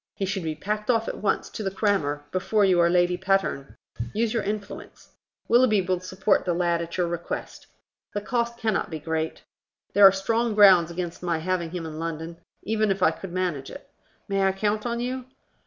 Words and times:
He 0.15 0.25
should 0.25 0.41
be 0.41 0.55
packed 0.55 0.89
off 0.89 1.07
at 1.07 1.19
once 1.19 1.47
to 1.51 1.61
the 1.61 1.69
crammer, 1.69 2.25
before 2.31 2.65
you 2.65 2.79
are 2.79 2.89
Lady 2.89 3.17
Patterne. 3.17 3.75
Use 4.13 4.33
your 4.33 4.41
influence. 4.41 5.11
Willoughby 5.47 5.79
will 5.83 5.99
support 5.99 6.43
the 6.43 6.55
lad 6.55 6.81
at 6.81 6.97
your 6.97 7.05
request. 7.07 7.67
The 8.15 8.21
cost 8.21 8.57
cannot 8.57 8.89
be 8.89 8.97
great. 8.97 9.43
There 9.93 10.07
are 10.07 10.11
strong 10.11 10.55
grounds 10.55 10.89
against 10.89 11.21
my 11.21 11.37
having 11.37 11.69
him 11.69 11.85
in 11.85 11.99
London, 11.99 12.37
even 12.63 12.89
if 12.89 13.03
I 13.03 13.11
could 13.11 13.31
manage 13.31 13.69
it. 13.69 13.87
May 14.27 14.41
I 14.43 14.53
count 14.53 14.87
on 14.87 14.99
you?" 14.99 15.25